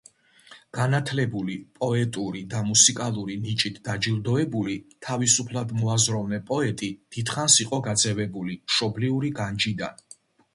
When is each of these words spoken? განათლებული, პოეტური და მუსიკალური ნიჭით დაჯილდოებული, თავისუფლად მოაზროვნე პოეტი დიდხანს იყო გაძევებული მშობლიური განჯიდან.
განათლებული, 0.75 1.57
პოეტური 1.81 2.41
და 2.53 2.61
მუსიკალური 2.69 3.35
ნიჭით 3.43 3.77
დაჯილდოებული, 3.89 4.79
თავისუფლად 5.09 5.75
მოაზროვნე 5.83 6.41
პოეტი 6.49 6.91
დიდხანს 7.17 7.59
იყო 7.67 7.81
გაძევებული 7.91 8.59
მშობლიური 8.65 9.33
განჯიდან. 9.43 10.05